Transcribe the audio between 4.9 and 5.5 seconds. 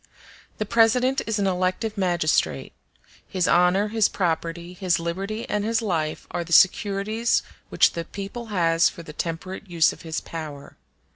liberty,